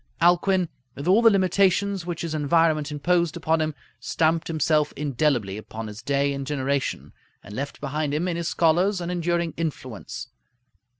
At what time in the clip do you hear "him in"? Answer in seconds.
8.11-8.35